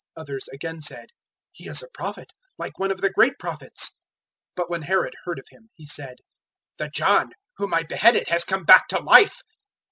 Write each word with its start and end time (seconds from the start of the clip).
Others 0.17 0.47
again 0.51 0.81
said, 0.81 1.09
"He 1.51 1.67
is 1.67 1.83
a 1.83 1.89
Prophet, 1.93 2.31
like 2.57 2.79
one 2.79 2.89
of 2.89 3.01
the 3.01 3.11
great 3.11 3.37
Prophets." 3.37 3.91
006:016 4.55 4.55
But 4.55 4.67
when 4.71 4.81
Herod 4.81 5.13
heard 5.25 5.37
of 5.37 5.45
Him, 5.51 5.69
he 5.75 5.85
said, 5.85 6.15
"The 6.79 6.89
John, 6.89 7.33
whom 7.57 7.75
I 7.75 7.83
beheaded, 7.83 8.27
has 8.29 8.43
come 8.43 8.63
back 8.63 8.87
to 8.87 8.99
life." 8.99 9.43